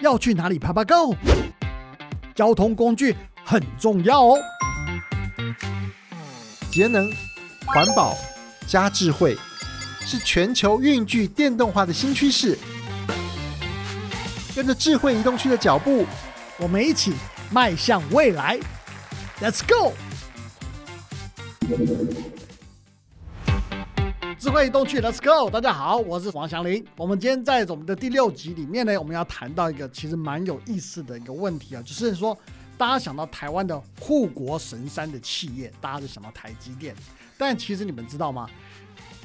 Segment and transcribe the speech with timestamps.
[0.00, 1.14] 要去哪里爬爬 Go？
[2.34, 4.38] 交通工具很重要哦。
[6.70, 7.10] 节能、
[7.66, 8.16] 环保
[8.66, 9.36] 加智慧，
[10.00, 12.56] 是全球运具电动化的新趋势。
[14.54, 16.06] 跟着智慧移动区的脚步，
[16.58, 17.12] 我们一起
[17.50, 18.58] 迈向未来。
[19.40, 19.92] Let's go！
[24.38, 25.50] 智慧移动区，Let's go！
[25.50, 26.86] 大家好，我是王祥林。
[26.96, 32.38] 我们今天在我们的第六集里面呢，我们要谈到一个其实蛮有意思的一个问题啊，就是说，
[32.76, 36.94] 大家想到台湾的护国神山的企业，大家就想到台积电。
[37.36, 38.48] 但其实你们知道吗？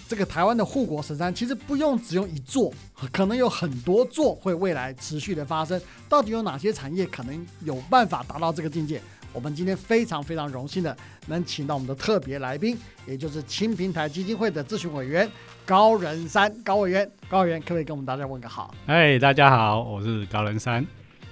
[0.07, 2.73] 这个台湾的护国神山其实不用只用一座，
[3.11, 5.79] 可能有很多座会未来持续的发生。
[6.09, 8.99] 到底有哪些产业可能有办法达到这个境界？
[9.33, 10.95] 我们今天非常非常荣幸的
[11.27, 15.29] 能请到我们的特别来宾，也就是青平台基金会的咨询委员
[15.65, 17.09] 高仁山高委员。
[17.27, 18.73] 高委员可不可以跟我们大家问个好？
[18.85, 20.85] 哎，大家好，我是高仁山。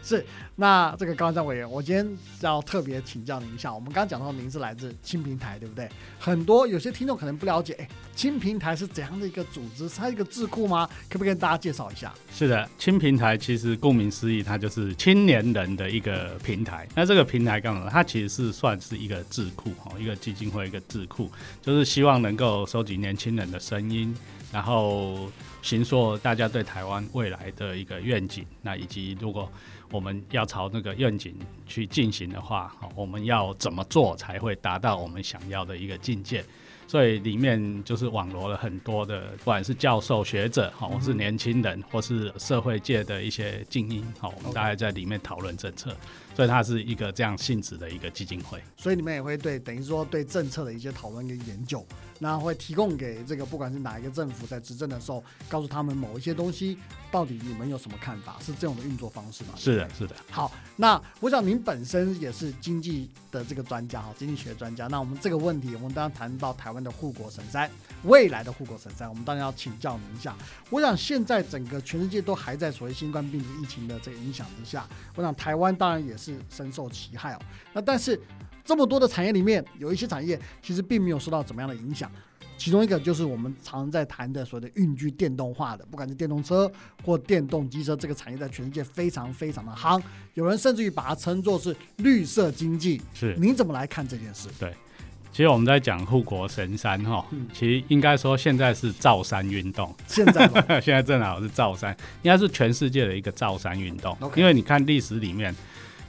[0.04, 3.74] 是，那这个高山委员，我今天要特别请教您一下。
[3.74, 5.88] 我们刚刚讲到您是来自青平台，对不对？
[6.20, 9.88] 很多有些听众可能不了解，哎，青平台是怎样的一个组织？
[9.90, 10.90] 它一个智库吗？
[11.10, 12.14] 可不可以跟大家介绍一下？
[12.34, 16.88] 是的，青平台其实顾名思义，它就是青年人的一个平台。
[16.96, 17.88] 那这个平台干嘛？
[17.90, 21.30] 它其实是算是一个智库哈，一个基金会，一个智库，
[21.62, 24.16] 就是希望能够收集年轻人的声音，
[24.52, 25.30] 然后
[25.62, 28.46] 行塑大家对台湾未来的一个愿景。
[28.62, 29.52] 那以及如果
[29.92, 31.36] 我们要朝那个愿景
[31.68, 36.44] 去进行的话，我们要怎么做才会达到我们想要的一个境界？
[36.88, 45.96] 所以里面就是网罗了很多的，不管是教授、学者，哈，或是年轻人，或是社会界的一些精英，好，我们大概在里面讨论政策。
[46.36, 48.62] 所以它是一个这样性质的一个基金会。
[48.78, 51.86] 所以你们也会对等于说对政策的一些讨论跟研究。
[52.24, 56.78] 那会提供给这个不管是哪一个政府在执政的时候，告诉他们某一些东西，
[57.10, 58.38] 到底你们有什么看法？
[58.40, 59.56] 是这种的运作方式吗？
[59.58, 60.16] 是的，是的。
[60.30, 64.86] 好，那我想您本身也是经济的这个专家哈，经济学专家。
[64.86, 67.68] 那我们这个问题，我们当然谈到台湾的护国神山，
[68.04, 70.36] 未来的护国神山，我们当然要请教您一下。
[70.70, 77.40] 我想现在整个全世界都还在所谓新冠病毒疫情的这个影响之下，我想台湾当然也是深受其害哦。
[77.74, 78.22] 那但是。
[78.64, 82.10] 这么多的产业里面，有一些产业其实并没有受到怎么样的影响。
[82.60, 86.72] 其中一个就是我们常在谈的所谓的运具电动化的，不管是电动车
[87.04, 90.00] 或电动机车，这个产业在全世界非常非常的夯。
[90.36, 93.02] 有人甚至于把它称作是绿色经济。
[93.16, 94.48] 是，您怎么来看这件事？
[94.60, 94.72] 对，
[95.32, 99.94] 其实我们在讲护国神山哈，其实应该说现在是造山运动。
[100.08, 100.48] 现在
[100.80, 104.16] 现在正好是造山，应该是全世界的一个造山运动。
[104.36, 105.54] 因为你看历史里面。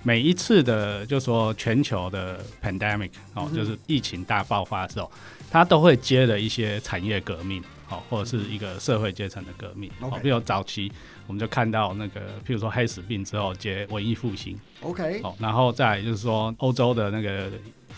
[0.02, 5.10] 每一次的，就说全球的 pandemic 哦，就是疫情大爆发的时候，
[5.50, 9.90] 它都会接了一些产业革命，哦，或者是一个社会阶层的革命。
[10.00, 10.90] 哦，比如早期
[11.26, 17.48] 我们就看到那个，譬如说黑死病之后接文艺复兴，OK，哦，然后再就是说欧洲的那个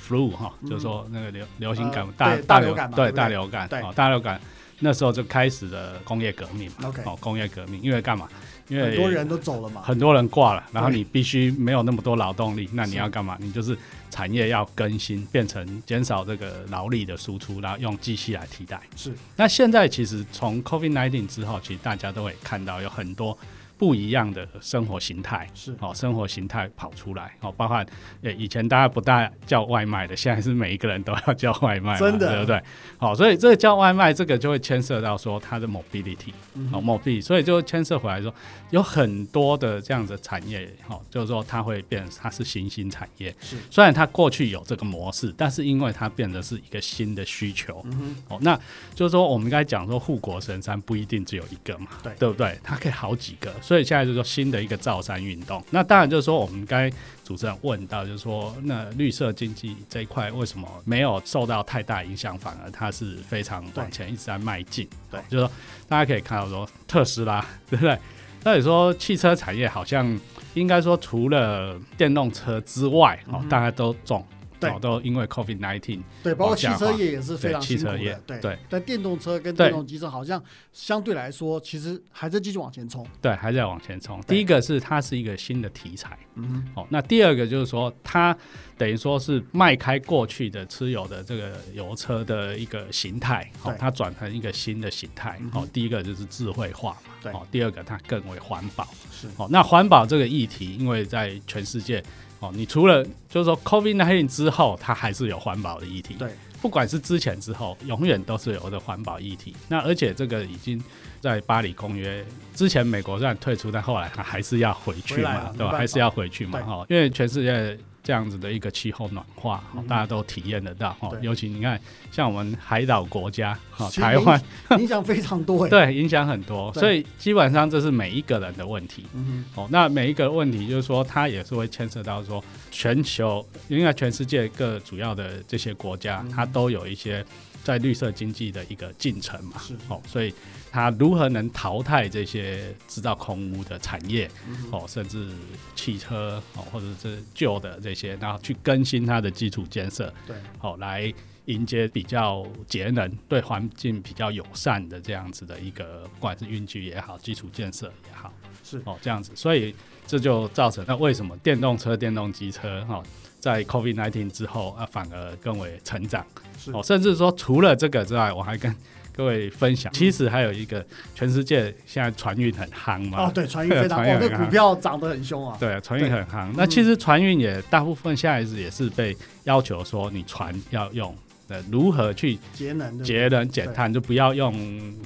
[0.07, 4.39] flu 哈，就是说那个流流行感大大流感，对大流感，哦，大流感
[4.81, 8.29] 那时候就开始了工业革命，OK，哦，工业革命因为干嘛？
[8.69, 13.37] 因为很多人都走了嘛，很多人挂了，然后你必须没有那么多劳动力，那你要干嘛？
[13.41, 13.77] 你就是
[14.11, 18.81] 产业要更新，变成减少这个劳力的输出，然后用机器来替代。
[18.97, 19.13] 是。
[19.37, 23.37] 那现在其实从 COVID-19 之后，其实大家都会看到有很多。
[23.85, 27.85] 不一样的生活形态是哦，生活形态跑出来哦，包括
[28.23, 32.63] 呃以前大家不大叫外卖的，现在是每一个人都要叫外卖，真的对不对？
[32.97, 36.33] 好，所以这个叫外卖，这个就会牵涉到说它的 mobility
[36.73, 38.35] 哦，mobility，所以就牵涉回来说
[38.71, 43.35] 有很多的这样的产业哦，就是说它会变，它是新兴产业。
[43.43, 48.59] 是，虽然它过去有这个模式，但是因为它变得是一个新的需求，嗯哦，那
[48.95, 52.57] 就是说我们刚才讲说护国神山不一定只有一个嘛，对对不对？
[52.63, 53.53] 它可以好几个。
[53.61, 56.89] 所以现在就是说新的一个造山运动，那当然就是说我们该
[57.25, 64.89] 主持人问到，就是说那绿色经济这一块为什么没有受到太大影响，反而它是非常往前一直在迈进。
[65.11, 65.51] 对，就是说
[65.89, 67.99] 大家可以看到说特斯拉，对不对？
[68.45, 70.21] 那你说汽车产业好像
[70.53, 74.23] 应该说除了电动车之外，哦，大家都重。
[74.71, 78.59] 对，都因为 COVID nineteen，对，包括汽车业也是非常辛苦的，对对。
[78.69, 83.07] 但电动车跟电动机车好像相对来说，其实还在继续往前冲。
[83.21, 84.21] 对，还在往前冲。
[84.23, 88.37] 第一个是它是一个新的题材，嗯，哦，那第二个就是说它
[88.77, 95.41] 等于说是迈开过去的持有的这个油车的一个形态，哦，它转成一个新的形态。
[95.53, 97.33] 哦，第一个就是智慧化嘛，对。
[97.33, 99.29] 哦，第二个它更为环保，是。
[99.37, 102.03] 哦，那环保这个议题，因为在全世界。
[102.45, 106.15] 哦，你除了就是说 COVID 1 9之后，它还是有环保的议题。
[106.15, 106.31] 对，
[106.61, 109.55] 不管是之前之后，永远都是有的环保议题。
[109.69, 110.83] 那而且这个已经
[111.21, 112.25] 在巴黎公约
[112.55, 115.77] 之前，美国虽然退出，但后来它还是要回去嘛，对吧？
[115.77, 117.79] 还是要回去嘛，哈，因为全世界。
[118.05, 121.11] 这样子的一个气候暖化，大家都体验得到哈。
[121.23, 121.81] 尤其你看，
[122.13, 124.41] 像我们海岛国家，哈，台湾
[124.79, 126.71] 影响非常多， 对，影响很多。
[126.75, 129.07] 所以基本上这是每一个人的问题。
[129.55, 137.25] 哦，那每一个问题就是说，它也是会牵涉到说，全球应该全世界各主要的这些国家，它都有一些
[137.65, 139.59] 在绿色经济的一个进程嘛。
[139.59, 140.33] 是哦，所以。
[140.75, 144.29] 它如何能淘汰这些制造空污的产业
[144.73, 145.29] 哦，甚至
[145.77, 151.15] 汽车哦，或者是旧的这些，然后去更新它的基础建设，对，好来
[151.45, 158.33] 迎接比较节能、对环境比较友善的这样子的一个，不管是运具也好，基础建设也好，
[158.65, 159.73] 是哦这样子，所以
[160.09, 163.01] 这就造成那为什么电动车、电动机车哈，
[163.45, 166.25] 在 COVID-19 之后啊，反而更为成长，
[166.59, 168.75] 是哦，甚至说除了这个之外，我还跟。
[169.17, 173.27] 各位分享，其实还有一个，全世界现在船运很夯嘛。
[173.27, 175.57] 哦，对，船运非常， 哦，那股票涨得很凶啊。
[175.61, 176.51] 对，船运很夯。
[176.57, 181.17] 那其实船运也大部分现在是也是被要求说，你船要用
[181.47, 184.53] 的如何去节能、节能减碳，就不要用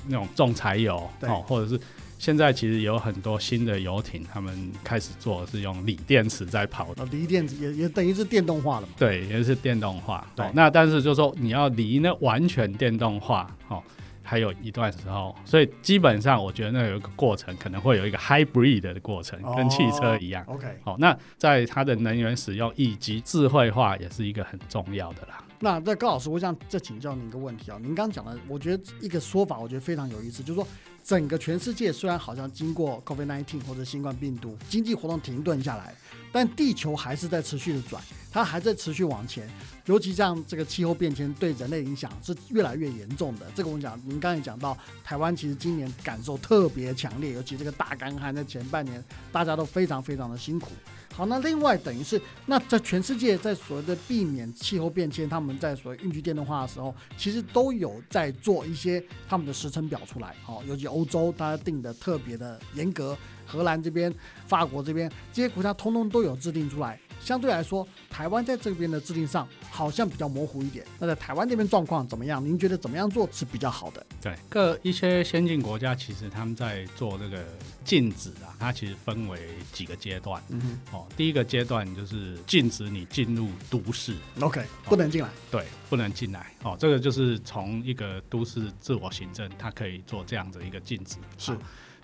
[0.06, 1.79] 那种重柴油哦，或者是
[2.19, 7.05] 现在其实有很多新的游艇，他们开始做是用锂电池在跑的。
[7.06, 8.93] 锂电池也也等于是电动化了嘛？
[8.99, 10.26] 对，也是电动化。
[10.35, 13.82] 对，那但是就是说你要离那完全电动化哦。
[14.23, 20.44] 还有一段时候，所以基本上我觉得那有一个过程，可能会有一个 hybrid 的过程，跟汽车一样。
[20.47, 25.43] OK，好，那在它的能源使用以及智慧化也是一个很重要的啦。
[25.61, 30.69] 那在高老师，我想再请教您一个问题啊，您刚刚讲的，我觉得一个说法，我觉得非常有意思，就是说
[31.08, 35.94] 整个全世界虽然好像经过 COVID-19 或者新冠病毒经济活动停顿下来，
[36.31, 39.49] 但地球还是在持续的转，它还在持续往前。
[39.87, 43.46] 尤其像这个气候变迁对人类影响是越来越严重的。
[43.55, 49.02] 这个我们讲，您刚才讲到台湾其实今年感受特别强烈，尤其这个大干旱在前半年
[49.32, 50.72] 大家都非常非常的辛苦。
[51.19, 60.32] 好，那另外等于是那在全世界在所谓的避免气候变迁，他们在所谓运具电动化的时候，其实都有在做一些他们的时程表出来。
[60.44, 64.15] 好，尤其欧洲大家定的特别的严格，荷兰这边、
[64.47, 67.00] 法国这边这些国家通通都有制定出来。
[67.20, 70.85] 相对来说，台湾在这边的制定上好像比较模糊一点。
[70.99, 72.44] 那在台湾那边状况怎么样？
[72.44, 74.06] 您觉得怎么样做是比较好的？
[74.23, 77.44] 对，各一些先进国家其实他们在做这个
[77.85, 79.38] 禁止啊，它其实分为
[79.73, 80.43] 几个阶段。
[80.49, 85.29] 嗯哼，哦，第一个阶段就是禁止你进入都市，OK，不能进来。
[85.50, 86.53] 对，不能进来。
[86.62, 91.17] 哦，这个就是从一个都市自我行政，它可以做这样的一个禁止。
[91.37, 91.56] 是。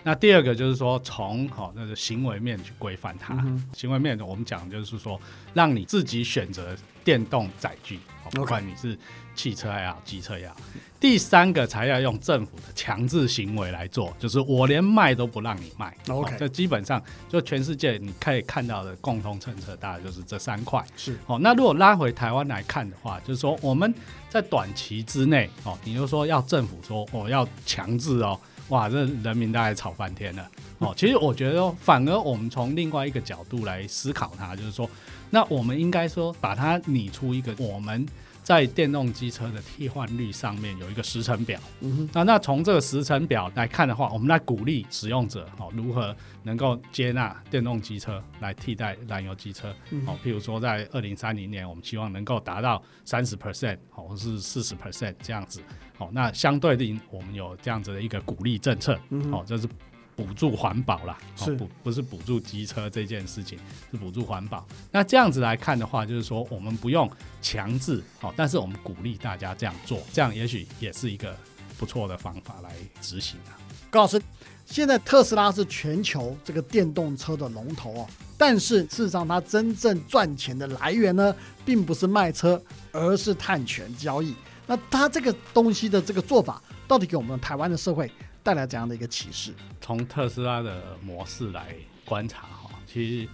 [0.07, 3.35] 那第二个就是说，从好那个行为面去规范它。
[3.73, 5.19] 行为面我们讲就是说，
[5.55, 7.99] 让你自己选择电动载具，
[8.29, 8.95] 不管你是
[9.33, 10.55] 汽车也好，机车也好。
[10.99, 15.97] 第三个才要用政府的强制行为来做，就是我连卖都不让你卖。
[16.07, 20.85] OK，这基本上就全世界你可以看到的共同政策，大概就是这三块。
[20.95, 23.91] 是哦，那如果拉回台湾来看的话，就是说我们
[24.29, 28.39] 在短期之内，哦，你就说要政府说我要强制哦。
[28.69, 30.93] 哇，这人民大概吵翻天了哦。
[30.97, 34.89] 其实我觉得，反而我们从另外一个角度来思考它，就是说，
[35.29, 38.05] 那我们应该说把它拟出一个我们
[38.41, 41.59] 在电动机车的替换率上面有一个时程表。
[41.81, 42.09] 嗯哼。
[42.13, 49.69] 那那从这个时程表来看的话，我们来鼓励使用者哦，如何能够接纳电动机车来替代燃油机车。
[50.07, 55.61] 哦，譬如说在二零三零年，我们希望能够达到三十 percent 哦，或是四十 percent 这样子。
[55.97, 58.99] 哦，那相对的，我们有这样子的一个鼓励政策，
[59.31, 59.67] 哦，这是
[60.15, 63.57] 补助环保啦，是不不是补助机车这件事情，
[63.91, 64.65] 是补助环保。
[64.91, 67.09] 那这样子来看的话，就是说我们不用
[67.41, 71.35] 强制，哦，但是我们鼓励大家这样做，这样也许也是一个
[71.77, 72.71] 不错的方法来
[73.01, 73.55] 执行啊。
[73.89, 74.21] 高老师，
[74.65, 81.33] 现在特斯拉是全球这个电动车的龙头哦，但是事实上它真正赚钱的来源呢，
[81.63, 82.61] 并不是卖车，
[82.91, 84.35] 而是碳权交易。
[84.67, 89.53] 那他这个东西的这个做法，到底给我们台湾的社会带来怎样的一个启示？
[89.81, 93.29] 从特斯拉的模式来观察哈，其实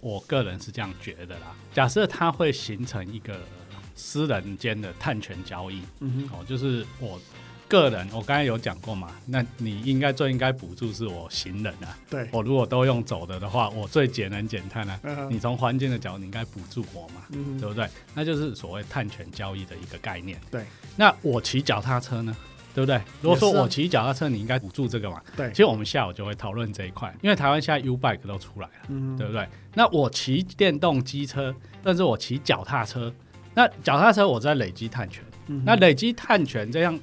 [0.00, 1.54] 我个人是这样觉得啦。
[1.72, 3.40] 假设它会形成一个
[3.94, 7.20] 私人间的碳权交易，嗯哼，哦，就是我。
[7.68, 11.96] 个人，我刚才有讲过嘛，那你应该最应该补助是我行人啊。
[12.10, 14.98] 对，我如果都用走的的话，我最节能减碳啊。
[15.30, 17.86] 你从环境的角度，你应该补助我嘛，对不对？
[18.14, 20.40] 那就是所谓碳权交易的一个概念。
[20.50, 20.64] 对，
[20.96, 22.34] 那我骑脚踏车呢，
[22.74, 23.02] 对对不对？
[23.20, 25.20] 如果说我骑脚踏车，你应该补助这个嘛。
[25.36, 29.46] 对其，实我们下午就会讨论这一块，因为台湾现在 U bike 都出来了，嗯对不对？
[29.74, 31.52] 那我骑电动机车，
[31.84, 33.12] 甚至我骑脚踏车，
[33.54, 36.98] 那脚踏车我在累积碳权，嗯那累积碳权这样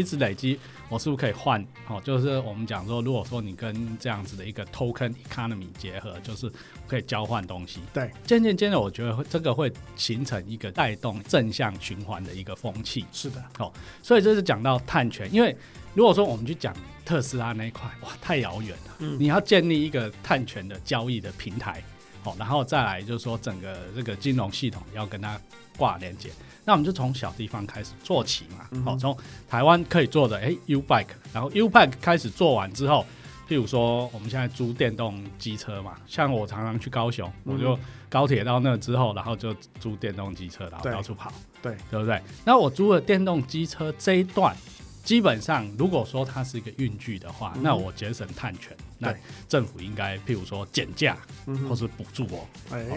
[0.00, 1.62] 一直累积，我是不是可以换？
[1.88, 6.50] 哦，就是我们讲说，如果说你跟这样子的一个 token economy 结合，就是
[6.88, 7.80] 可以交换东西。
[7.92, 13.04] 对，渐渐渐的，我觉得会这个会形成一个带动正向循环的一个风气。
[13.12, 13.70] 是的，哦
[14.02, 15.54] 所以这是讲到碳权，因为
[15.94, 18.96] 如果说我们去讲特斯拉那一块，哇，太遥远了。
[19.00, 21.82] 嗯你要建立一个碳权的交易的平台，
[22.22, 25.40] 好，然后再来就是说整个这个金融系统要跟它
[25.76, 26.30] 挂连接。
[26.64, 29.16] 那我们就从小地方开始做起嘛，好、从
[29.48, 33.04] 台湾可以做的，哎，U bike，然后 U bike 开始做完之后，
[33.48, 41.32] 譬如说我们现在租电动机车嘛，像我常常去高雄，嗯我就高铁到那之后，然后就租电动机车，然后到处跑。
[41.62, 42.20] 对，对不对？
[42.44, 44.54] 那我租了电动机车这一段，
[45.02, 52.48] 基本上如果说它是一个运具的话，嗯那我节省碳权，那对政府应该譬如说减价嗯或是补助我，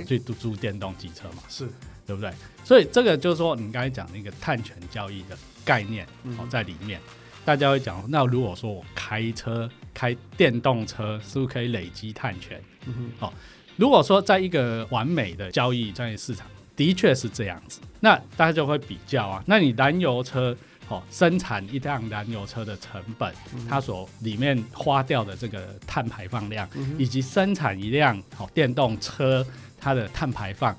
[0.05, 1.67] 去租租电动机车嘛，是，
[2.05, 2.31] 对不对？
[2.63, 7.01] 所以这个就是说你刚才讲的一个碳权交易的概念嗯哦，在里面。
[7.45, 12.61] 大家会讲，那如果说我开车开电动车，是不是可以累积碳权？
[12.85, 13.29] 嗯哼，
[13.75, 19.43] 如果说在一个完美的交易专业市场，的确是这样子，那大家就会比较啊。
[19.45, 20.55] 那你燃油车
[20.89, 23.33] 哦，生产一辆燃油车的成本，
[23.69, 29.45] 它所里面花掉的这个碳排放量，嗯以及生产一辆好、电动车
[29.79, 30.77] 它的碳排放，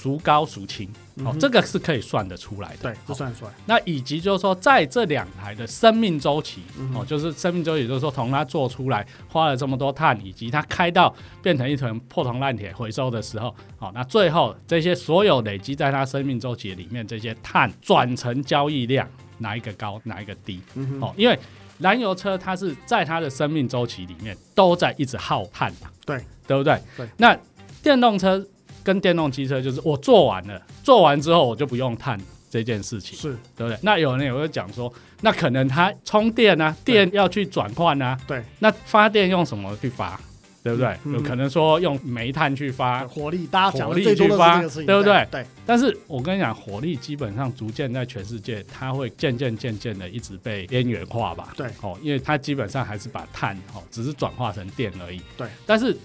[0.00, 0.88] 孰高孰轻？
[1.24, 2.90] 哦，这个是可以算得出来的。
[2.90, 19.06] 嗯对，算得出来，那以及就是说，在这两台的生命周期，嗯哦，就是生命周期，就是说从它做出来花了这么多碳，以及它开到变成一团破铜烂铁回收的时候，哦，那最后这些所有累积在它生命周期里面这些碳转成交易量，
[19.38, 20.62] 哪一个高，哪一个低？
[20.74, 21.38] 嗯，哦，因为
[21.78, 26.80] 燃油车它是在它的生命周期里面都在一直耗碳嘛，对，对不对？
[26.96, 27.06] 对。
[27.18, 27.36] 那
[27.82, 28.42] 电动车
[28.82, 32.18] 跟电动机车就是我做完了，做完之后我就不用碳
[32.48, 33.78] 这件事情，是，对不对？
[33.82, 40.20] 那有人也会讲说，那可能它充电啊，电要去转换啊，对，那发电用什么去发？
[40.62, 40.94] 对不对？
[41.04, 51.54] 嗯有可能说用煤炭去发，火力，大家讲火力去发对不对对，但是我跟你讲，火力基本上逐渐在全世界，它会渐渐渐渐的一直被边缘化吧。
[51.56, 55.22] 对哦，因为它基本上还是把碳哦，只是转化成电而已。
[55.34, 55.96] 对，但是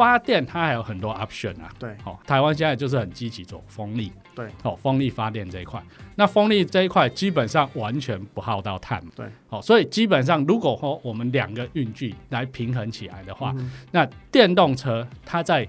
[0.00, 1.68] 发电它还有很多 option 啊。
[1.78, 4.10] 对，哦，台湾现在就是很积极走风力。
[4.34, 5.82] 对，哦，风力发电这一块，
[6.14, 9.10] 那风力这一块基本上完全不耗到碳嘛。
[9.14, 15.68] 对，哦，所以基本上如果说我们两个运具来平衡起来的话，嗯那电动车它在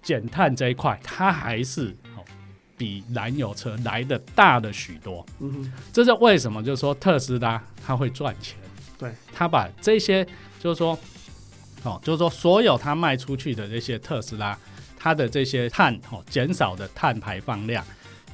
[0.00, 2.22] 减碳这一块，它还是哦
[2.76, 5.26] 比燃油车来的大了许多。
[5.40, 6.62] 嗯哼，这是为什么？
[6.62, 8.56] 就是说特斯拉它会赚钱，
[8.96, 10.24] 对，它把这些
[10.60, 10.96] 就是说，
[11.86, 14.58] 哦，就是说所有它卖出去的这些特斯拉，
[14.98, 17.84] 它的这些碳哦减少的碳排放量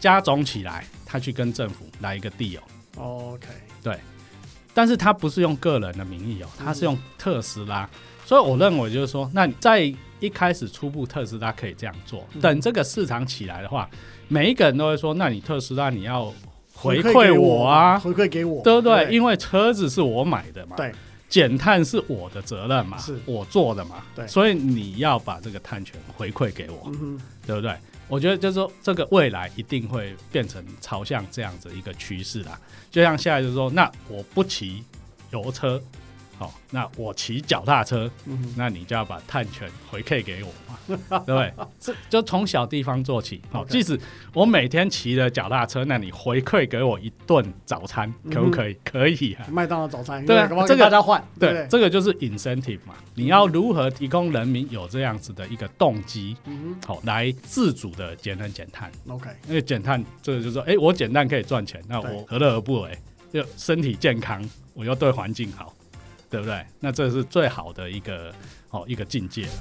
[0.00, 2.60] 加总起来，它去跟政府来一个 deal。
[2.96, 3.46] ，OK，
[3.82, 3.98] 对
[4.74, 7.88] 但是它不是用个人的名义哦，它是用特斯拉，
[8.24, 9.80] 所以我认为就是说，那你在
[10.18, 12.40] 一开始初步特斯拉可以这样做，嗯。
[12.40, 13.88] 等这个市场起来的话，
[14.28, 16.32] 每一个人都会说，那你特斯拉你要
[16.72, 19.04] 回馈我啊，回馈给我，对不对？
[19.04, 19.14] 对。
[19.14, 20.92] 因为车子是我买的嘛，对，
[21.32, 27.74] 减碳是我的责任嘛，是我做的嘛，对所以你要把这个碳权回馈给我，嗯，对不对？
[28.06, 32.60] 我觉得就是说，这个未来一定会变成朝向这样子一个趋势啦。
[32.90, 34.84] 就像现在就是说，那我不骑
[35.30, 35.82] 油车，
[36.42, 41.52] 好、那我骑脚踏车，嗯，那你就要把碳权回馈给我嘛， 对不对？
[41.78, 43.40] 这就从小地方做起。
[43.50, 43.98] 好、即使
[44.34, 48.76] 我每天骑着脚踏车，那你回馈给我一顿早餐，可不可以？
[48.84, 49.46] 可以啊。
[49.50, 51.66] 麦当劳早餐，对这个跟大家换，对？
[51.70, 52.94] 这个就是 incentive 嘛。
[53.14, 62.98] 你要如何提供人民有这样子的一个动机，嗯好、来自主的节能减碳？，OK，因为减碳，这个就是说，哎、我减碳可以赚钱，那我何乐而不为？
[63.32, 65.74] 就身体健康，我又对环境好，
[66.32, 66.64] 对不对？
[66.80, 68.32] 那这是最好的一个
[68.70, 69.52] 哦一个境界了。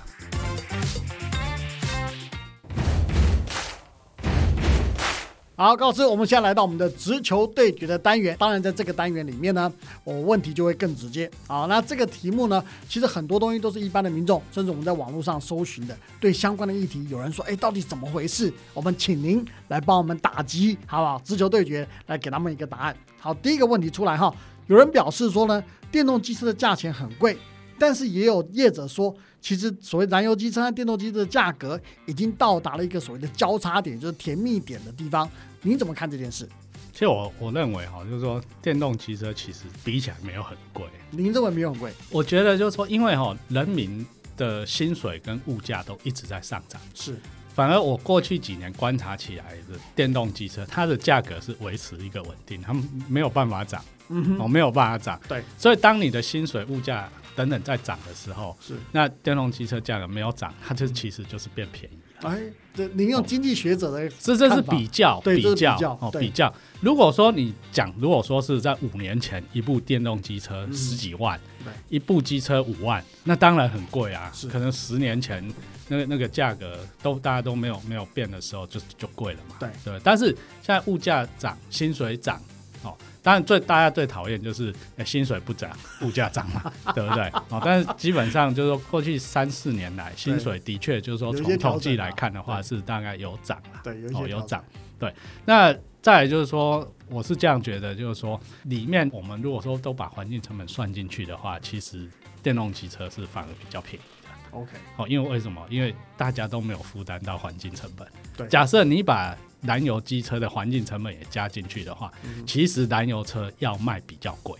[5.57, 8.35] 好，高师，我们现在来到我们的直球对决的单元。
[8.39, 9.71] 当然，在这个单元里面呢，
[10.05, 11.29] 我问题就会更直接。
[11.45, 18.51] 好，那这个题目呢，其实很多东西都是一般的民众，甚至我们在网络上搜寻的，对相关的议题，有人说，哎，到底怎么回事？
[18.73, 21.21] 我们请您来帮我们打击，好不好？
[21.23, 22.95] 直球对决，来给他们一个答案。
[23.19, 24.33] 好，第一个问题出来哈，
[24.71, 25.61] 有人表示说呢，
[25.91, 27.37] 电动机车的价钱很贵，
[27.77, 35.29] 但是也有业者说，其实所谓燃油机车和电动机车的价格已经到达了一个所谓的交叉点，就是甜蜜点的地方。
[35.61, 36.47] 你怎么看这件事？
[36.93, 40.85] 其实我我认为哈，就是说电动汽车其实比起来没有很贵。
[41.09, 41.91] 您认为没有很贵？
[42.09, 44.05] 我觉得就是说，因为哈人民
[44.37, 47.17] 的薪水跟物价都一直在上涨，是
[47.53, 55.19] 反而我过去几年观察起来的电动机车，它的价格是维持一个稳定，它们没有办法涨，嗯哦，没有办法涨。
[55.27, 61.97] 对，所以当你的薪水、物价等等在涨的时候，是，那电动机车价格没有涨，它就其实就是变便宜。
[62.23, 62.39] 哎，
[62.75, 66.53] 这您用经济学者的这这是比较，比较哦比较。
[66.79, 74.47] 如果说你讲，如果说是在五年前一部电动机车嗯十几万，对一部机车五万，那当然很贵啊是。
[74.47, 75.43] 可能十年前
[75.87, 79.55] 那个那个价格都大家都没有没有变的时候就就贵了嘛。
[79.59, 79.99] 对对。
[80.03, 80.27] 但是
[80.61, 82.39] 现在物价涨，薪水涨，
[82.83, 85.69] 哦，当然最大家最讨厌就是、呃薪水不涨，
[86.01, 87.31] 物价涨嘛， 对不对？
[87.49, 93.81] 哦，但是基本上就是说过去三四年来，薪水的确就是说从统计来看的话是大概有涨啦。
[93.83, 94.63] 对有涨，
[94.97, 95.13] 对。
[95.45, 102.09] 那再来就是说，我是这样觉得，就是说里面我们如果说都把环境成本算进去的话，其实
[102.41, 104.57] 电动汽车是反而比较便宜的。
[104.57, 105.63] OK，哦，因为为什么？
[105.69, 108.07] 因为大家都没有负担到环境成本。
[108.35, 114.59] 对假设你把燃油机车的环境成本也加进去的话，嗯其实燃油车要卖比较贵，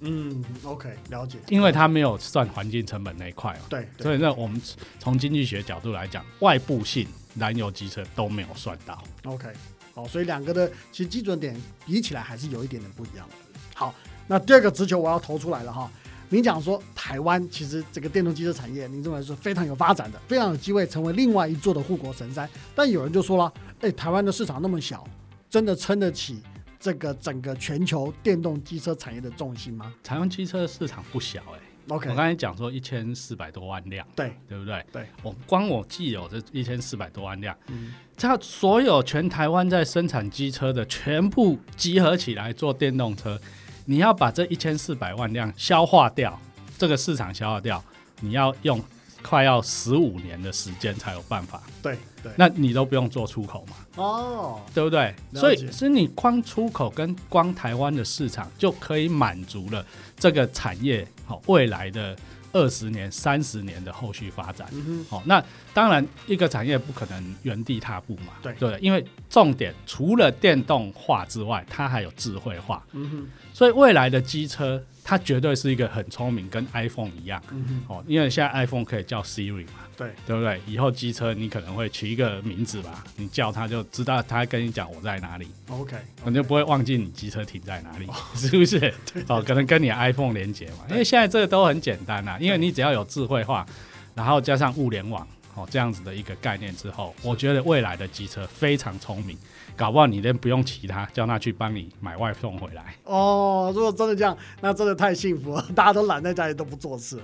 [0.00, 3.62] 嗯，OK，了解，因为它没有算环境成本那一块哦。
[3.68, 4.60] 对对所以那，我们
[4.98, 7.06] 从经济学角度来讲，外部性
[7.36, 9.02] 燃油机车都没有算到。
[9.24, 9.48] OK，
[9.94, 11.56] 好，所以两个的其实基准点
[11.86, 13.34] 比起来还是有一点点不一样的。
[13.74, 13.94] 好，
[14.26, 15.90] 那第二个直球我要投出来了哈。
[16.32, 22.48] 您讲说台湾其实这个电动机车产业，您认为是非常有发展的，非常有机会成为另外一座的护国神山。
[22.74, 25.06] 但有人就说了，哎，台湾的市场那么小，
[25.50, 26.42] 真的撑得起
[26.80, 34.82] 这个整个全球电动机车产业的重心吗台湾机车市场不小哎、？OK，我刚才讲说一千四百多万辆，对，对不对？
[34.90, 43.38] 对，我光我既有这一千四百多万辆，嗯，它所有全台湾在生产机车的全部集合起来做电动车，
[43.84, 46.38] 你要把这一千四百万辆消化掉，
[46.78, 47.82] 这个市场消化掉，
[48.20, 48.82] 你要用
[49.22, 51.62] 快要十五年的时间才有办法。
[51.82, 55.14] 对对，那你都不用做出口嘛，哦，对不对？
[55.32, 59.84] 解所以是你光出口跟光台湾的市场就可以满足了
[60.16, 62.16] 这个产业好未来的
[62.52, 64.68] 二十年、三十年的后续发展。
[64.72, 65.42] 嗯好、那
[65.74, 68.52] 当然一个产业不可能原地踏步嘛，对。
[68.54, 77.42] 对，因为重点除了电动化之外，它还有智慧化，嗯哼，所以未来的机车它绝对是一个很聪明，跟 iPhone 一样。
[77.88, 80.60] 哦，因为现在 iPhone 可以叫 Siri 嘛，对，对不对？
[80.66, 88.94] 以后机车你可能会取一个名字吧，你叫它就知道，它跟你讲我在哪里，OK，我就不会忘记你机车停在哪里，是不是？
[89.28, 93.66] 哦，可能跟你 iPhone 连接嘛，因为现在这个都很简单啦，因为你只要有智慧化，
[94.14, 99.36] 然后加上物联网，哦这样子的一个概念之后，我觉得未来的机车非常聪明，
[99.76, 102.94] 搞不好你连不用骑它，叫它去帮你买外送回来。
[103.04, 107.18] 哦，如果真的这样，那真的太幸福了，大家都懒在家里都不做事。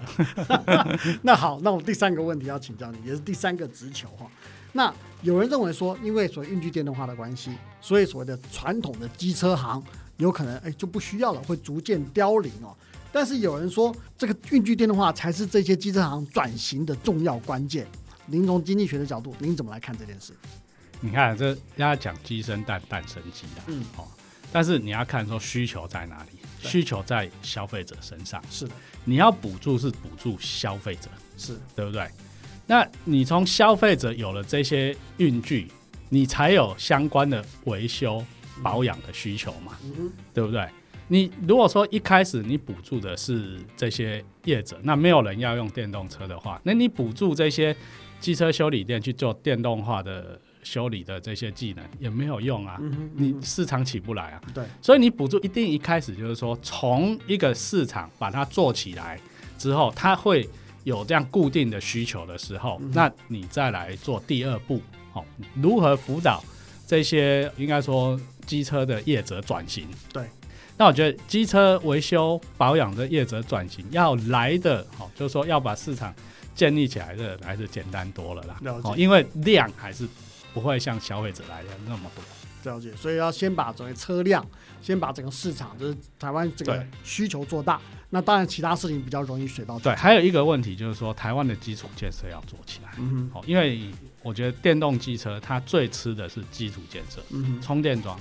[1.22, 4.26] 那好，那我第三个问题要请教你，也是第三个直球哈。
[4.72, 9.82] 那有人认为说，因为所谓运具电动化的关系，所以所谓的传统的机车行
[10.16, 12.74] 有可能哎就不需要了，会逐渐凋零哦。
[13.10, 17.86] 但是有人说，这个运具电动化才是这些机车行转型的重要关键。
[18.26, 20.34] 您从经济学的角度，您怎么来看这件事？
[21.00, 23.84] 你看，这要讲鸡生蛋，蛋生鸡啊，嗯。
[23.96, 24.06] 哦，
[24.52, 28.66] 但是你要看说需求在哪里，需求在消费者身上，是。
[28.66, 31.58] 的，你要补助是补助消费者，是。
[31.76, 32.08] 对不对？
[32.66, 35.68] 那你从消费者有了这些运具，
[36.08, 38.22] 你才有相关的维修
[38.62, 40.68] 保养的需求嘛，嗯，对不对？
[41.10, 47.74] 你如果说一开始你补助的是这些业者，那没有人要用电动车的话，那你补助这些
[48.20, 54.40] 机车修理店去做电动化的修理的这些技能也没有用啊，嗯哼，你嗯哼市场起不来啊。
[54.54, 59.18] 对，所以你补助一定一开始就是说，从一个市场把它做起来
[59.58, 60.48] 之后，它会
[60.84, 64.80] 有这样固定的需求的时候，嗯那你再来做第二步，
[65.12, 66.42] 哦，如何辅导
[66.86, 69.86] 这些应该说机车的业者转型？
[70.12, 70.24] 对。
[70.80, 76.14] 那我觉得机车维修保养的业者转型要来的，哦，就是说要把市场
[76.54, 78.60] 建立起来的还是简单多了啦。
[78.84, 80.06] 哦，因为量还是
[80.58, 82.24] 不会像消费者来的那么多。
[82.64, 84.44] 了解，所以要先把整个车辆，
[84.82, 87.80] 先把整个市场，就是台湾这个需求做大。
[88.10, 92.90] 那当然，其他事情比较容易水到渠对，还有一个问题就是说，台湾的基础建设要做起来。
[92.98, 93.90] 嗯哼，哦，因为
[94.22, 98.18] 我觉得电动机车它最吃的是基础建设，嗯哼，充电桩、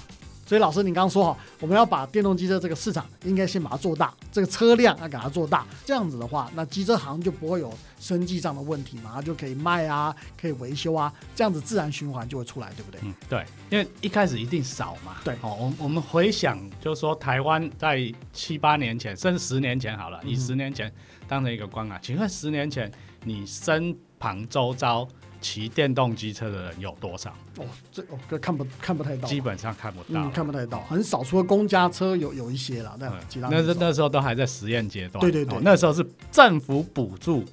[0.48, 13.02] 所以老师，你刚刚说哈，我们要把电动机车这个市场应该先把它做大，这个车辆要给它做大，这样子的话，那机车行就不会有生计上的问题嘛，它就可以卖啊，可以维修啊，这样子自然循环就会出来，对不对？
[13.04, 15.18] 嗯，对，因为一开始一定少嘛。
[15.24, 20.90] 对哦，我我们回想，就是说台湾在七八年前，甚至十年前好了，以嗯十年前
[21.28, 22.90] 当成一个关啊，请问十年前
[23.26, 25.06] 你身旁周遭
[25.42, 27.30] 骑电动机车的人有多少？
[27.58, 30.08] 哦，这哦，这看不看不太到，基本上看不到。
[30.10, 30.32] 嗯，。
[30.32, 35.58] 看不太到，很少，除了公家车有有一些啦，但嗯其他那是那时候都还在实验阶段，对对对。
[35.58, 37.44] 哦那时候是政府补助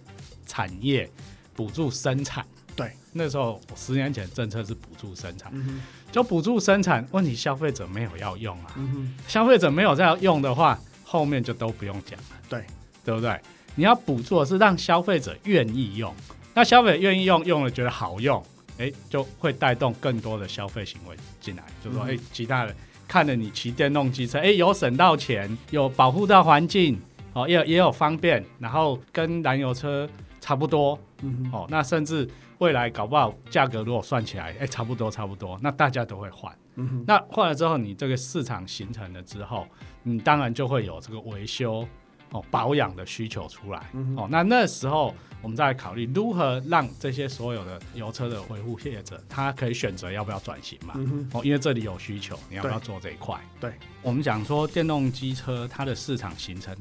[0.46, 1.10] 产业，
[1.54, 2.44] 补助生产。
[2.76, 12.64] 对，那时候十年前政策是补助生产，嗯就补助生产，问题消费者没有要用啊，嗯，消费者没有在用的话，后面就都不用讲了，对。
[13.04, 13.38] 对不对？
[13.74, 16.10] 你要补助的是让消费者愿意用，
[16.54, 18.42] 那消费者愿意用，用了觉得好用，
[18.78, 22.14] 哎，就会带动更多的消费行为进来，就说，嗯。
[22.14, 22.74] 哎、其他人
[23.08, 26.98] 看着你骑电动机车，哎，有省到钱，有保护到环境，
[27.32, 30.08] 哦，也有也有方便，然后跟燃油车
[30.40, 36.56] 差不多，嗯，哦，那甚至未来搞不好价格如果算起来，哎，差不多差不多，那大家都会换。
[36.76, 39.66] 嗯，那换了之后，你这个市场形成了之后，
[40.02, 41.86] 你当然就会有这个维修
[42.34, 43.88] 哦保养的需求出来。
[43.94, 50.94] 嗯哦，那那时候我们再来考虑如何让这些所有的油车的维护业者，他可以选择要不要转型嘛。
[50.96, 53.40] 嗯，哦，因为这里有需求，你要不要做这一块？
[53.60, 56.76] 对，我们讲说电动机车它的市场形成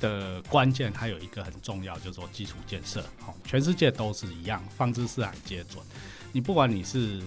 [0.00, 3.00] 的关键，它有一个很重要，就是说基础建设。
[3.26, 5.84] 哦，全世界都是一样，放之四海皆准。
[6.32, 7.22] 你不管你是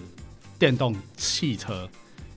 [0.59, 1.87] 电动汽车，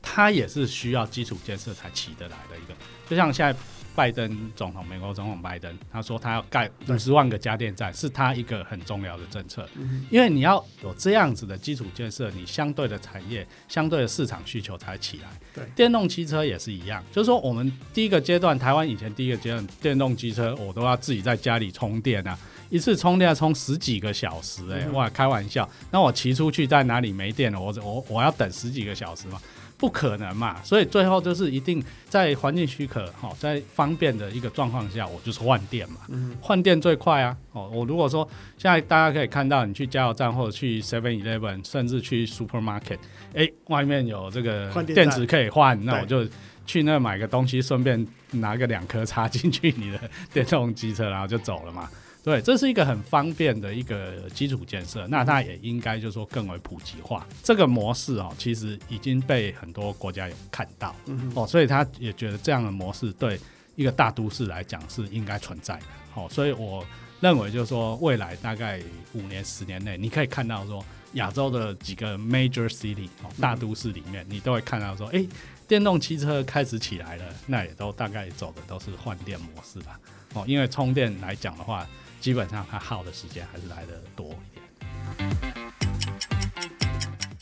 [0.02, 2.74] 它也是需要基础建设才起得来的一个。
[3.08, 3.58] 就像现在
[3.94, 9.68] 拜登总统，美国总统拜登，他说他要盖五十万个家电站，是他一个很重要的政策。
[9.76, 15.28] 嗯，因为你要有这样子的基础建设，你相对的产业、相对的市场需求才起来。
[15.54, 15.64] 对。
[15.76, 22.38] 电动汽车也是一样，就是说我们第一个阶段，台湾以前第一个阶段，电动机车我都要自己在家里充电啊，
[22.70, 29.40] 一次充电要充十几个小时、哎、嗯哇，开玩笑，那我骑出去在哪里没电了，我我我要等十几个小时吗？
[29.84, 35.96] 不可能嘛，所以最后就是一定在环境许可、哈，在方便的一个状况下，我就是换电嘛。
[36.08, 37.36] 嗯换电最快啊！
[37.52, 42.96] 哦，我如果说现在大家可以看到，你去加油站或者去 Seven Eleven，甚至去 Supermarket，
[43.34, 46.26] 哎，外面有这个换电池可以换，那我就
[46.64, 50.00] 去那买个东西，顺便拿个两颗插进去你的
[50.32, 51.90] 电动机车，然后就走了嘛。
[52.24, 57.26] 对，这是一个很方便的一个基础建设，那它也应该就是说更为普及化。
[57.42, 63.38] 这个模式哦，其实已经被很多国家有看到嗯哼，哦，所以他也觉得这样的模式对
[63.76, 65.84] 一个大都市来讲是应该存在的。
[66.14, 66.82] 哦，所以我
[67.20, 68.80] 认为就是说，未来大概
[69.12, 70.82] 五年、十年内，你可以看到说
[71.12, 75.22] 亚洲的几个 major city 哦大都市里面，你都会看到说，哎、
[75.68, 80.00] 电动汽车开始起来了，那也都大概走的都是换电模式吧。
[80.32, 81.86] 哦，因为充电来讲的话，
[82.24, 84.64] 基本上它耗的时间还是来的多一点。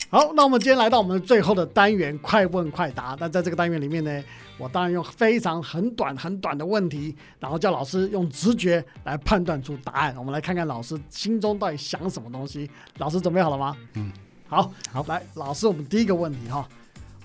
[0.09, 3.15] 好，那我们今天来到我们最后的单元——快问快答。
[3.17, 4.23] 那在这个单元里面呢，
[4.57, 10.13] 我当然用非常很短很短的问题，然后叫老师用直觉来判断出答案。
[10.17, 12.69] 我们来看看老师心中到底想什么东西。
[12.97, 13.77] 老师准备好了吗？
[13.93, 14.11] 嗯，
[14.49, 16.67] 好，好来，老师，我们第一个问题哈，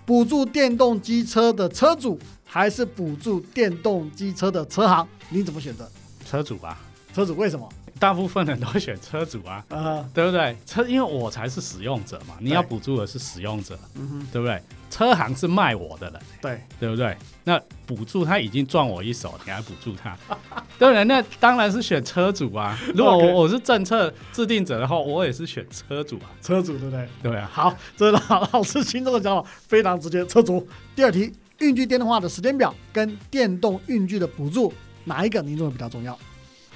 [0.07, 5.05] 补助电动机车的车主还是补助电动机车的车行？
[5.29, 5.91] 你怎么选择？
[6.25, 6.79] 车主吧，
[7.15, 7.69] 车主为什么？
[7.99, 10.57] 大部分人都会选车主啊，呃，对不对？
[10.65, 13.77] 车，因为我才是使用者嘛，你要对补助的是使用者，
[14.33, 14.63] 对不对？
[14.89, 16.21] 车行是卖我的人。
[16.41, 17.17] 对，对不对？
[17.43, 20.17] 那补助他已经赚我一手，你还补助他，
[20.79, 21.03] 对不对？
[21.07, 22.79] 那当然是选车主啊。
[22.95, 27.09] 如果我我是政策制定者的话，我也是选车主啊，车主对不对？
[27.21, 27.51] 对啊。
[27.53, 30.25] 好，这是老老师心中的想法非常直接。
[30.27, 34.73] 车主，第二题，运具电动化的时间表跟电动运具的补助，
[35.05, 36.17] 哪一个您认为比较重要？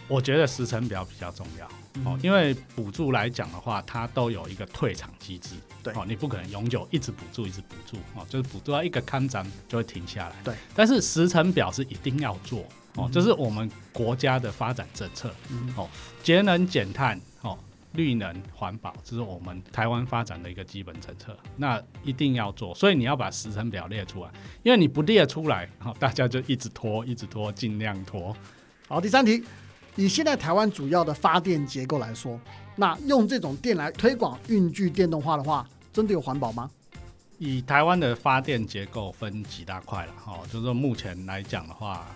[0.08, 10.54] 我觉得时程表比较重要嗯哦，因为补助来讲的话，它都有一个退场机制，对哦，你不可能永久一直补助一直补助哦，就是补助到一个看涨就会停下来，对。
[10.74, 12.60] 但是时程表是一定要做
[12.94, 15.88] 哦，嗯这是我们国家的发展政策，嗯哦，
[16.22, 17.58] 节能减碳哦，
[17.92, 22.74] 绿能环保，这是我们台湾发展的一个基本政策，那一定要做。
[22.74, 24.30] 所以你要把时程表列出来，
[24.62, 28.34] 因为你不列出来，哦、大家就一直拖，一直拖，尽量拖。
[28.88, 29.42] 好，第三题，
[29.96, 32.40] 以现在台湾主要的发电结构来说，
[32.76, 36.70] 那用这种电来推广运具电动化的话，真的有环保吗？
[37.38, 42.06] 以台湾的发电结构分几大块了，哈、就是说目前来讲的话，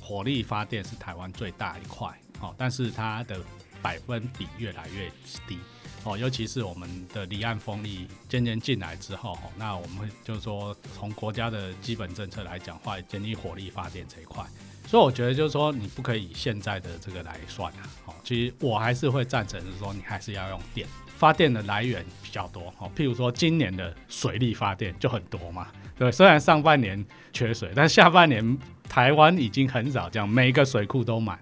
[0.00, 2.08] 火力发电是台湾最大一块，
[2.40, 3.40] 哦、但是它的
[3.80, 5.08] 百分比越来越
[5.46, 5.58] 低。
[6.04, 14.44] 哦，尤其是我们的离岸风力渐渐进来之后，哦，那我们会就是说从国家的基本政策来讲话，建立火力发电这一块。
[14.86, 17.80] 所以我觉得就是说，你不可以以现在的这个来算啊。
[18.06, 22.72] 哦，其实我还是会赞成是说，你还是要用电发电的来源比较多。
[22.78, 25.68] 哦，譬如说今年的水力发电就很多嘛。
[25.96, 31.38] 对，虽然上半年缺水，但下半年台湾已经很少这样，每个水库都满。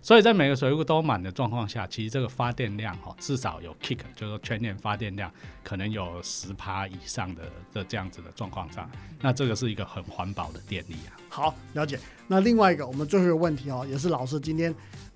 [0.00, 5.30] 所以在每个水库都满的状况下，其实这个发电量哈，至少有 kick，就是说全年发电量
[5.64, 7.42] 可能有十趴以上的
[7.72, 8.90] 的这样子的状况上，
[9.20, 11.18] 那这个是一个很环保的电力啊。
[11.28, 11.98] 好，了解。
[12.26, 14.74] 那另外一个，我们最后一个问题哦，也是老师今天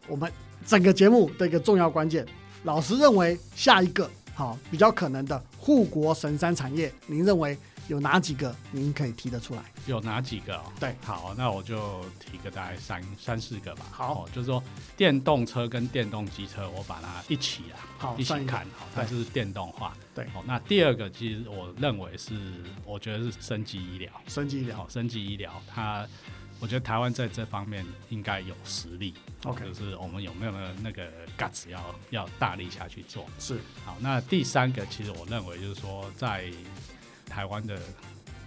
[0.09, 0.31] 我们
[0.67, 2.27] 整个节目的一个重要关键。
[2.65, 7.57] 老师认为下一个好比较可能的护国神山产业，您认为？
[7.89, 9.63] 有哪几个您可以提得出来？
[9.87, 10.63] 有哪几个？
[10.79, 13.85] 对，好，那我就提个大概三三四个吧。
[13.91, 14.63] 好，就是说
[14.97, 19.95] 电动车跟电动机车，我把它一起啊，好一起看，好，它是电动化。
[20.15, 22.35] 对，好，那第二个其实我认为是，
[22.85, 26.07] 我觉得是升级医疗，升级医疗，升级医疗，它，
[26.61, 29.13] 我觉得台湾在这方面应该有实力。
[29.45, 33.27] OK，就是我们有没有那个 guts 要要大力下去做？
[33.41, 36.51] 是，好，那第三个其实我认为就是说在。
[37.33, 37.79] 台湾的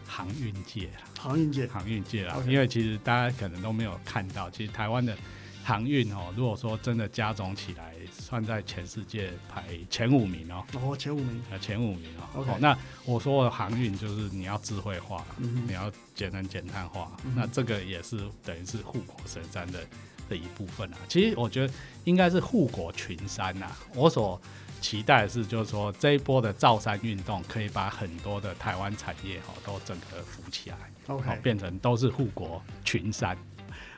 [0.07, 5.17] 航运界航运界，航运界啊，因为其实大家可能都没有看到，其实台湾的
[5.63, 10.63] 航运哦，如果说真的加总起来，算在全世界排前五名哦。
[10.73, 12.41] 哦，前五名啊，前五名哦。
[12.41, 19.83] OK，那我说的航运就是你要智慧化，你要节能减碳化，那这个也是等于是护国神山的
[20.29, 20.97] 的一部分啊。
[21.09, 23.71] 其实我觉得应该是护国群山呐。
[23.95, 24.39] 我所
[24.85, 33.35] 期待是，就是说这一波的造山运动可以把很多的台湾产业哈都整个扶起来，OK，变成都是护国群山。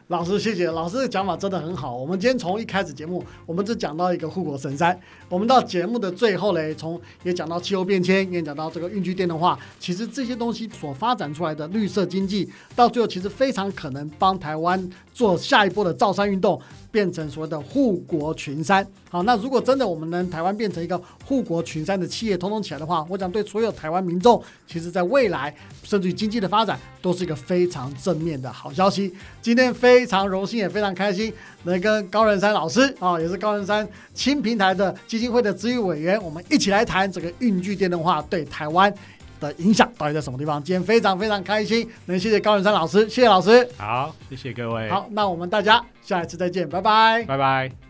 [0.07, 1.93] 老师，谢谢老师的讲法真的很好。
[1.93, 4.97] 我们今天从一开始节目，我们只讲到一个护国神山。
[5.27, 9.59] 我们到节目的最后嘞，从也讲到气候变迁，也讲到这个运具电动化。
[9.81, 16.61] 其实这些东西所发展出来的绿色经济，到最后其实非常可能帮台湾做下一波的造山运动。
[16.89, 25.53] 变成所谓的护国群山，好，那如果真的我们能台湾变成一个护国群山的企业通通起来的话，我想对所有台湾民众，其实在未来
[25.83, 29.13] 甚至于经济的发展，都是一个非常正面的好消息。
[29.41, 31.31] 今天非常荣幸也非常开心，
[31.63, 38.91] 能跟高仁山老师啊，也是高仁山轻平台的基金会的咨询委员，我们一起来谈这个运具电动化对台湾。
[39.39, 40.63] 的影响到底在什么地方？
[40.63, 43.67] 今天非常非常开心，能谢谢高远山老师，谢谢老师。
[43.77, 44.89] 好，谢谢各位。
[44.89, 47.86] 好，那我们大家下一次再见，拜拜，拜拜。